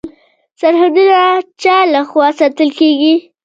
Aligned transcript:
سرحدونه 0.59 1.21
چا 1.61 1.75
لخوا 1.93 2.27
ساتل 2.39 2.69
کیږي؟ 2.79 3.13